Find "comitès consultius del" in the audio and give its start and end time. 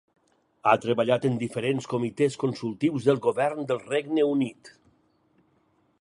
1.91-3.23